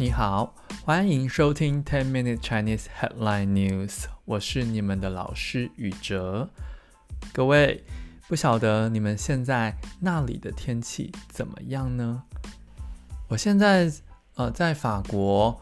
[0.00, 6.48] 你好，欢迎收听 Ten Minute Chinese Headline News，我是你们的老师宇哲。
[7.32, 7.82] 各位，
[8.28, 12.22] 不晓得你们现在那里的天气怎么样呢？
[13.26, 13.92] 我现在
[14.36, 15.60] 呃在法国，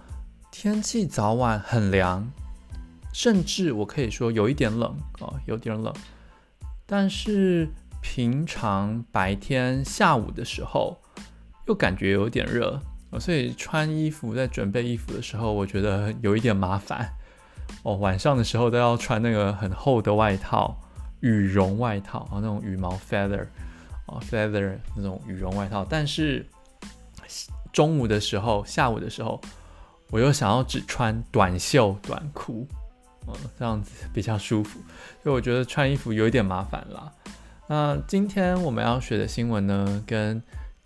[0.50, 2.30] 天气早晚很凉，
[3.14, 5.94] 甚至我可以说有一点冷哦，有点冷。
[6.84, 7.70] 但是
[8.02, 11.00] 平常白天下午的时候，
[11.66, 12.82] 又感觉有点热。
[13.18, 17.10] 所以穿衣服，在准备衣服的时候，我觉得有一点麻烦
[17.82, 17.94] 哦。
[17.96, 20.76] 晚上的时候都要穿那个很厚的外套，
[21.20, 23.46] 羽绒外套啊，那种羽毛 feather
[24.04, 25.86] 啊 feather 那种羽绒外套。
[25.88, 26.44] 但是
[27.72, 29.40] 中午的时候、下午的时候，
[30.10, 32.66] 我又想要只穿短袖短裤，
[33.28, 34.78] 嗯，这样子比较舒服。
[35.22, 37.10] 所以我觉得穿衣服有一点麻烦啦。
[37.66, 40.42] 那今天我们要学的新闻呢，跟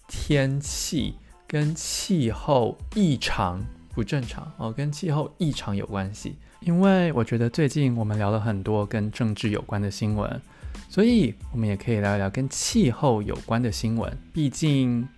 [0.07, 1.17] 天气。
[1.51, 3.61] 跟气候异常
[3.93, 6.37] 不正常哦，跟气候异常有关系。
[6.61, 10.41] 因为我觉得最近我们聊了很多跟政治有关的新闻，
[10.89, 14.17] 所以我们也可以聊一聊跟气候有关的新闻。
[14.33, 15.09] 毕竟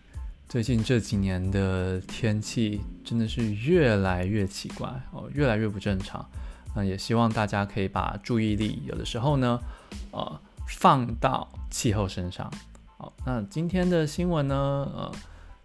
[0.49, 6.27] 最近这几年的天气真的是越来越奇怪哦，越来越不正常。
[6.75, 9.61] 那也希望大家可以把注意力有的时候呢，
[10.13, 12.51] 呃，放到气候身上。
[12.97, 15.13] 好，那今天的新闻呢，呃。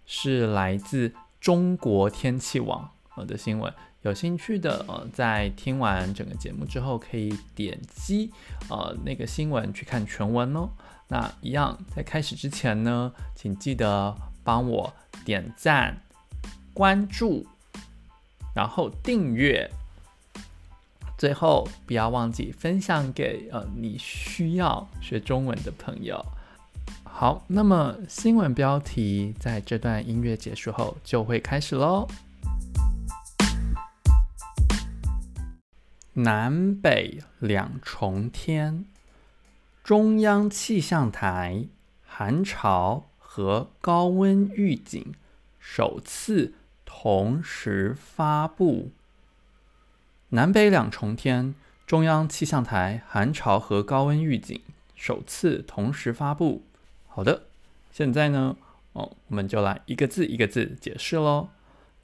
[0.08, 8.32] 是来自中国天气网呃的新闻，有兴趣的呃，在听完整个节目之后，可以点击
[8.70, 10.70] 呃那个新闻去看全文哦。
[11.10, 16.02] 那一样，在开始之前呢，请记得帮我点赞、
[16.74, 17.46] 关注，
[18.56, 19.70] 然后订阅，
[21.18, 26.26] 最后不要忘记分享给呃你需要学中文的朋友。
[27.20, 32.08] 好，那么新闻标题在这段音乐结束后就会开始喽。
[36.14, 38.86] 南北两重天，
[39.84, 41.66] 中央气象台
[42.06, 45.16] 寒潮和高温预警
[45.58, 46.54] 首次
[46.86, 48.92] 同时发布。
[50.30, 51.56] 南北两重天，
[51.88, 54.62] 中央气象台寒潮和高温预警
[54.96, 56.62] 首次同时发布。
[57.18, 57.48] 好的，
[57.92, 58.56] 现在呢，
[58.94, 61.50] 哦，我们就来一个字一个字解释喽。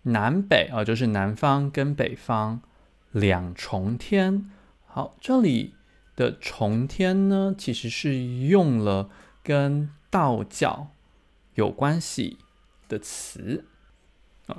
[0.02, 2.64] 南北啊，就是南方跟北方
[3.12, 4.50] 两重天。
[4.88, 5.76] 好，这里
[6.16, 9.12] 的重天呢，其实是用了
[9.44, 10.88] 跟道教
[11.54, 12.40] 有关系
[12.90, 13.66] 的词。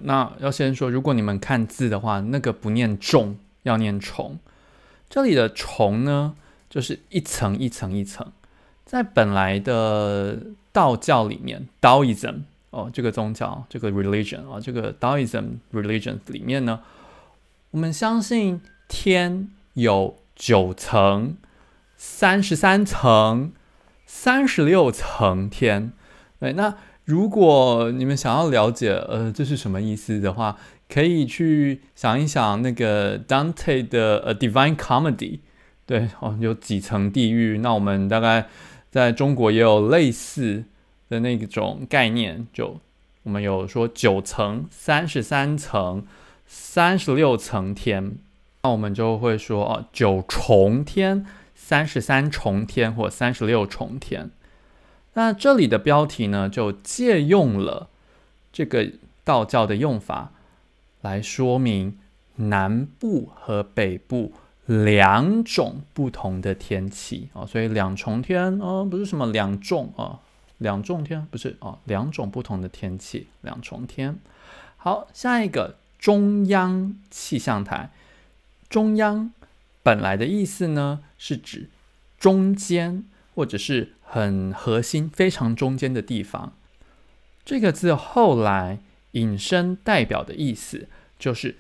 [0.02, 4.38] 那要先说，如果你们看字的话，那个不念重，要念重。
[5.10, 6.36] 这里的重呢，
[6.70, 8.30] 就是一层一层一层。
[8.94, 10.38] 在本来的
[10.70, 16.78] 道教里面，Daoism 哦，这个宗教，这个 religion 啊、哦，这个 Daoism religion 里面呢，
[17.72, 21.36] 我们相信天有九层、
[21.96, 23.50] 三十三层、
[24.06, 25.90] 三十六层天。
[26.38, 30.56] 对，那如果你们想要了解，呃，这是什么意思的话，
[30.88, 35.40] 可以去想一想那个 Dante 的呃 Divine Comedy，
[35.84, 37.58] 对哦，有几层地狱？
[37.58, 38.46] 那我们大概。
[38.94, 40.62] 在中国也有类似
[41.08, 42.78] 的那种概念，就
[43.24, 46.06] 我们有说九层、三十三层、
[46.46, 48.16] 三十六层天，
[48.62, 54.30] 那我们就会说哦九重天、三十三重天或三十六重天。
[55.14, 57.88] 那这里的标题呢，就借用了
[58.52, 58.92] 这个
[59.24, 60.30] 道教的用法
[61.00, 61.98] 来说明
[62.36, 64.34] 南部和北部。
[64.66, 70.20] 两种不同的天气啊，所以两重天哦，不是什么两重啊，
[70.56, 74.18] 两重天不是啊，两种不同的天气，两重天。
[74.78, 77.90] 好，下一个中央气象台，
[78.70, 79.32] 中央
[79.82, 81.68] 本来的意思呢，是指
[82.18, 83.04] 中间
[83.34, 86.54] 或者是很核心、非常中间的地方。
[87.44, 88.78] 这个字后来
[89.10, 91.56] 引申代表的意思就是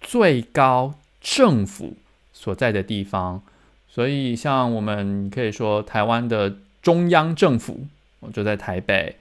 [0.00, 1.96] 最高政府。
[2.40, 3.42] 所在的地方，
[3.88, 7.88] 所以像我们可以说台湾的中央政府，
[8.20, 9.16] 我就在台北。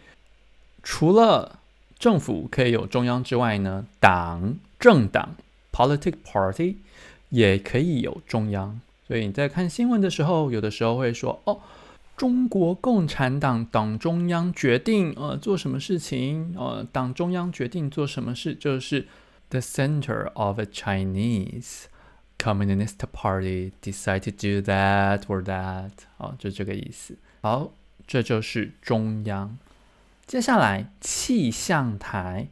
[0.83, 1.57] 除了
[1.97, 5.35] 政府可以有中央之外呢，党政党
[5.73, 6.77] （politic party）
[7.29, 8.79] 也可以有中央。
[9.07, 11.59] 所以你在看新闻的时候，有的时候会说：“哦，
[12.15, 19.07] 中国共产党党中央决定呃做什么事情，呃，党中央决定做什么事，就是
[19.49, 21.85] the center of a Chinese。”
[22.37, 27.17] Communist Party decide to do that or that，好，就这个意思。
[27.41, 27.71] 好，
[28.05, 29.57] 这就是中央。
[30.25, 32.47] 接下来气象台，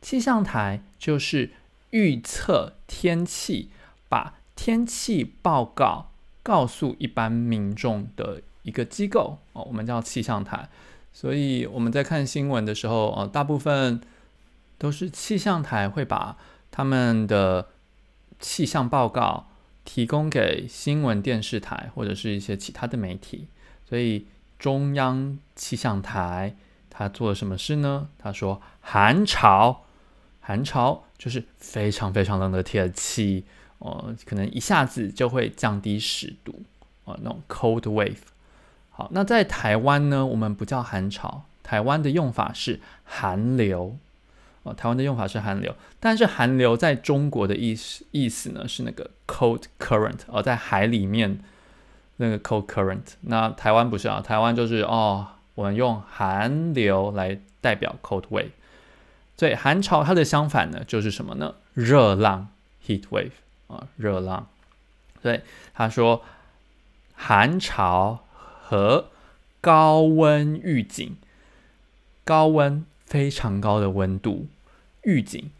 [0.00, 1.50] 气象台就是
[1.90, 3.70] 预测天气，
[4.08, 6.10] 把天气报告
[6.42, 10.68] 告诉一般民众的一个机构哦，我们叫气象台。
[11.12, 14.00] 所以我们在看新闻的时候，呃，大部分
[14.78, 16.36] 都是气象台会把
[16.70, 17.68] 他们的
[18.40, 19.48] 气象报告
[19.84, 23.48] 提供给新闻电视台或者是一些其他的媒体。
[23.88, 24.26] 所以
[24.58, 26.56] 中央气象台
[26.90, 28.08] 他做了什么事呢？
[28.18, 29.84] 他说寒潮，
[30.40, 33.44] 寒潮就是非常非常冷的天气，
[33.78, 36.62] 呃，可能一下子就会降低十度，
[37.04, 38.16] 呃，那种 cold wave。
[38.90, 43.98] 好，那在台湾呢，我们不叫寒潮，台湾的用法是寒流。
[44.66, 51.38] 哦，台湾的用法是寒流，但是寒流在中国的意思意思呢是那个 cold current，哦，在海里面
[52.16, 53.14] 那个 cold current。
[53.22, 58.50] 那台湾不是啊，台湾就是哦，我们用寒流来代表 cold wave。
[59.36, 61.54] 所以寒潮它的相反呢就是什么呢？
[61.74, 62.48] 热浪
[62.86, 63.30] heat wave
[63.68, 64.48] 啊，热浪。
[65.22, 65.40] 所以
[65.72, 66.22] 他说
[67.14, 68.22] 寒潮。
[68.68, 69.10] 和
[69.60, 71.16] 高温预警，
[72.24, 74.48] 高温非常高的温度，
[75.06, 75.50] 预警，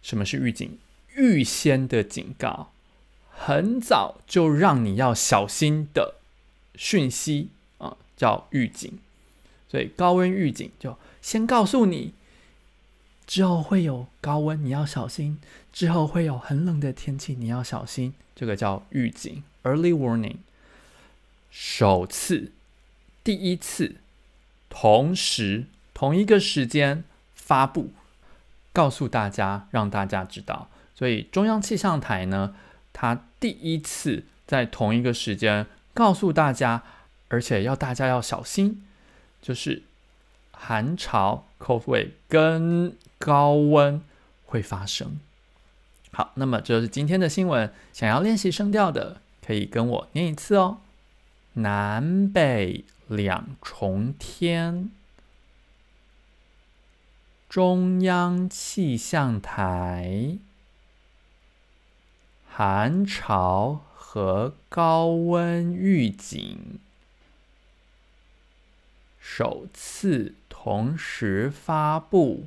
[0.00, 0.78] 什么是预警？
[1.16, 2.70] 预先的警告，
[3.30, 6.14] 很早就让你要小心的
[6.76, 7.48] 讯息
[7.78, 8.98] 啊，叫预警。
[9.68, 12.12] 所以高温预警就先告诉你，
[13.26, 15.38] 之后会有高温，你要小心；
[15.72, 18.14] 之后会有很冷的天气，你要小心。
[18.36, 20.36] 这个叫预警 （early warning）。
[21.50, 22.52] 首次，
[23.24, 23.96] 第一次，
[24.68, 27.04] 同时同一个时间
[27.34, 27.90] 发布，
[28.72, 30.68] 告诉大家，让大家知道。
[30.94, 32.54] 所以中央气象台呢，
[32.92, 36.82] 它第一次在同一个时间告诉大家，
[37.28, 38.82] 而且要大家要小心，
[39.40, 39.82] 就是
[40.52, 44.02] 寒潮 （cold wave） 跟高温
[44.44, 45.18] 会发生。
[46.12, 47.72] 好，那么这是今天的新闻。
[47.92, 50.78] 想要练习声调的，可以跟我念一次哦。
[51.54, 54.90] 南北两重天，
[57.50, 60.38] 中央气象台，
[62.48, 66.78] 寒潮和高温预警，
[69.18, 72.46] 首次同时发布。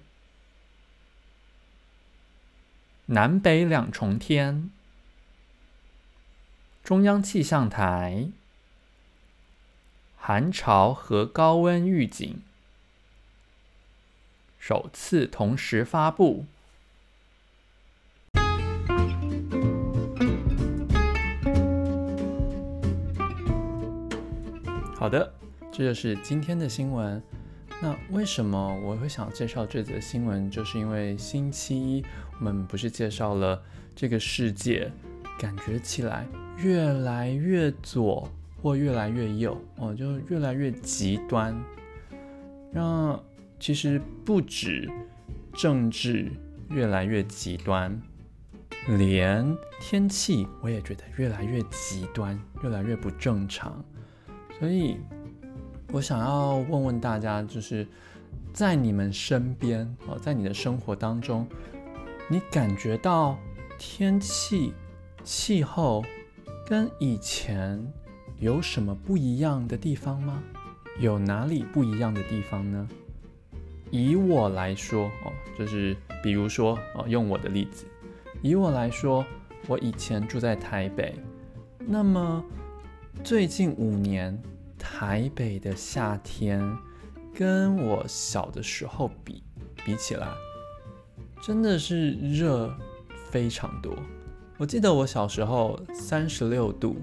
[3.08, 4.72] 南北两重天，
[6.82, 8.30] 中央气象台。
[10.16, 12.42] 寒潮和高温预警
[14.66, 16.46] 首次同时发布。
[24.96, 25.34] 好的，
[25.70, 27.22] 这就是今天的新闻。
[27.82, 30.50] 那为什么我会想介绍这则新闻？
[30.50, 32.06] 就是因为星期一
[32.40, 33.62] 我们不是介绍了
[33.94, 34.90] 这个世界，
[35.38, 36.26] 感觉起来
[36.60, 38.32] 越来越左。
[38.62, 41.54] 或越来越右哦，就越来越极端。
[42.72, 43.20] 那
[43.64, 44.92] 其实不止
[45.54, 46.30] 政治
[46.70, 47.98] 越来越极端，
[48.90, 53.82] 连天气我也觉得越来越极端，越来越不正常。
[54.60, 54.98] 所以，
[55.94, 57.88] 我想要问问大家，就是
[58.52, 61.48] 在你们身边哦，在你的生活当中，
[62.28, 63.40] 你感觉到
[63.80, 64.74] 天气、
[65.24, 66.04] 气候
[66.68, 67.82] 跟以前
[68.40, 70.44] 有什么不一样的地方吗？
[71.00, 72.86] 有哪里不一样的地方呢？
[73.94, 77.86] 以我来说哦，就是比如说哦，用我的例子，
[78.42, 79.24] 以我来说，
[79.68, 81.14] 我以前住在台北，
[81.78, 82.44] 那么
[83.24, 84.36] 最近五年，
[84.80, 86.76] 台北的夏天
[87.36, 89.44] 跟我小的时候比
[89.86, 90.28] 比起来，
[91.40, 92.76] 真的是热
[93.30, 93.96] 非常多。
[94.58, 96.98] 我记得我小时候三十六度。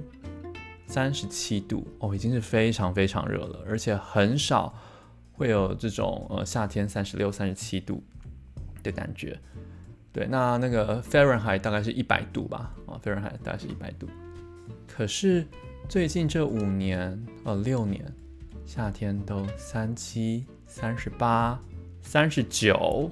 [0.88, 4.74] 三十七度哦，已经是非常非常热了，而且很少
[5.40, 8.02] 会有这种呃夏天三十六、三十七度
[8.82, 9.38] 的感觉。
[10.12, 14.06] 对，那那个 Fahrenheit 大概是一百度吧，啊，Fahrenheit 大概是一百度。
[14.86, 15.46] 可是
[15.88, 18.04] 最近这五年呃六年，
[18.66, 21.58] 夏天都三七、三十八、
[22.02, 23.10] 三十九，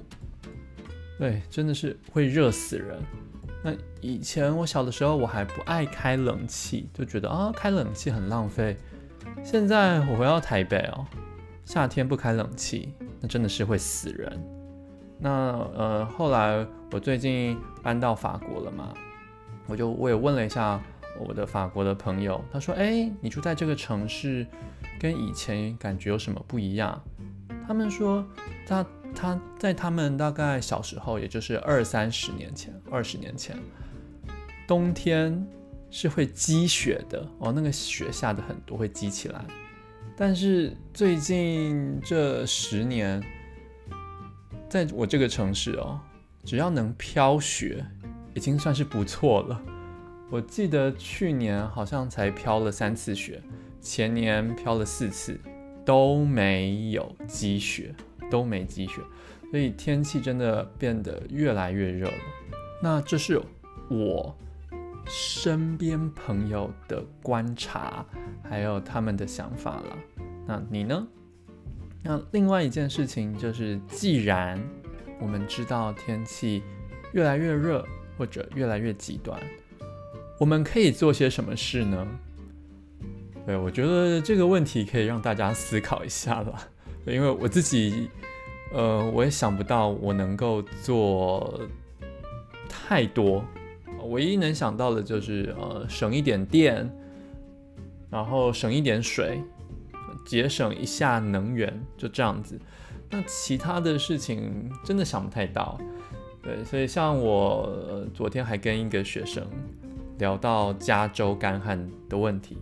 [1.17, 2.95] 对，真的是会热死人。
[3.63, 8.77] 那以前我小的时候，我还不爱开冷气，就觉得啊，开冷气很浪费。
[9.43, 11.07] 现在我回到台北哦，
[11.69, 14.43] 夏天不开冷气，那真的是会死人。
[15.19, 15.29] 那
[15.75, 18.91] 呃，后来我最近搬到法国了嘛，
[19.67, 20.81] 我就我也问了一下
[21.19, 24.47] 我的法国的朋友，他说：“哎，你住在这个城市，
[24.99, 26.99] 跟以前感觉有什么不一样？”
[27.67, 28.25] 他们说，
[28.65, 28.83] 他
[29.13, 33.55] 他在他们大概小时候，也就是二三十年前、二十年前，
[34.67, 35.47] 冬天
[35.91, 39.45] 是会积雪的哦，那个雪下的很多，会积起来。
[40.21, 43.23] 但是最近这十年，
[44.67, 45.97] 在我这个城市哦，
[46.43, 47.85] 只要能飘雪，
[48.33, 49.61] 已经算是不错了。
[50.29, 53.41] 我记得去年好像才飘了三次雪，
[53.79, 55.39] 前年飘了四次，
[55.85, 57.95] 都没有积雪，
[58.29, 59.01] 都没积雪，
[59.49, 62.17] 所以天气真的变得越来越热了。
[62.83, 63.41] 那这是
[63.89, 64.35] 我
[65.07, 68.05] 身边朋友的观察，
[68.43, 69.97] 还有他们的想法了。
[70.49, 71.07] 那你呢？
[72.01, 74.59] 那另外一件事情就是，既然
[75.21, 76.63] 我们知道天气
[77.13, 77.85] 越来越热，
[78.17, 79.39] 或者越来越极端。
[80.39, 82.07] 我们可以做些什么事呢？
[83.45, 86.55] 对，我觉得这个问题可以让大家思考一下了。
[87.05, 88.09] 因为我自己，
[88.73, 91.61] 呃，我也想不到我能够做
[92.67, 93.45] 太多。
[94.09, 96.91] 唯一能想到的就是，呃，省一点电，
[98.09, 99.43] 然后省一点水，
[100.25, 102.59] 节省一下能源，就这样子。
[103.09, 105.79] 那其他的事情真的想不太到。
[106.41, 109.45] 对，所以像我，昨天还跟一个学生。
[110.19, 112.57] 聊到加州干旱的问题，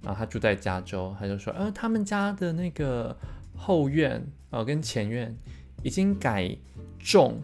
[0.00, 3.14] 然后他住在加州，他就说，呃，他们家的那个
[3.54, 5.36] 后院，呃，跟前院
[5.82, 6.56] 已经改
[6.98, 7.42] 种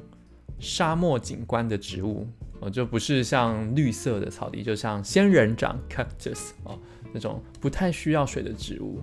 [0.58, 2.26] 沙漠景观的植物，
[2.62, 6.78] 呃，就不是像绿色的草地，就像仙人掌 （cactus） 哦，
[7.12, 9.02] 那种不太需要水的植物。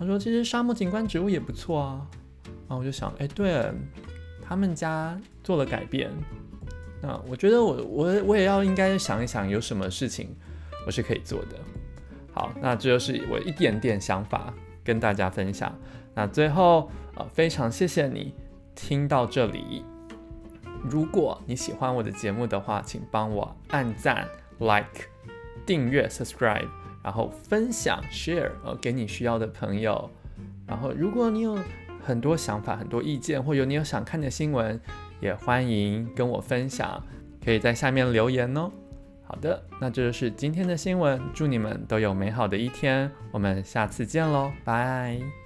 [0.00, 2.06] 他说，其实沙漠景观植物也不错啊。
[2.46, 3.74] 然后我就想，哎，对了，
[4.42, 6.10] 他们家做了改变。
[7.02, 10.34] 那我觉得我我我也要应该想一想有什么事情
[10.86, 11.58] 我是可以做的。
[12.32, 15.78] 好，那这就是我一点点想法跟大家分享。
[16.14, 18.34] 那最后呃非常谢谢你
[18.74, 19.84] 听到这里。
[20.82, 24.26] 如果你喜欢我的节目的话，请帮我按赞、
[24.60, 25.08] like、
[25.66, 26.68] 订阅、subscribe，
[27.02, 30.10] 然后分享、share 呃给你需要的朋友。
[30.66, 31.58] 然后如果你有
[32.02, 34.80] 很多想法、很多意见，或者你有想看的新闻。
[35.20, 36.98] 也欢迎跟我分享，
[37.44, 38.70] 可以在下面留言哦。
[39.22, 45.39] 好的，那这就是今天的新闻，祝你们都有美好的一天，我们下次见喽，拜。